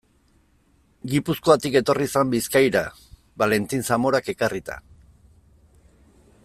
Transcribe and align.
Gipuzkoatik 1.11 1.77
etorri 1.81 2.07
zen 2.15 2.31
Bizkaira, 2.33 2.83
Valentin 3.43 3.87
Zamorak 3.91 4.35
ekarrita. 4.37 4.83